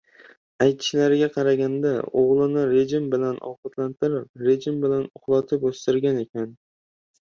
Aytishlariga 0.65 1.27
qaraganda, 1.35 1.91
o‘g’lini 2.23 2.65
rejim 2.73 3.07
bilan 3.13 3.39
ovqatlantirib, 3.53 4.27
rejim 4.51 4.85
bilan 4.89 5.09
uxlatib 5.15 5.73
o‘stirgan 5.75 6.23
ekan. 6.29 6.57